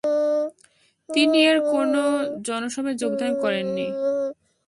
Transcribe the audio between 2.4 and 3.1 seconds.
জনসভায়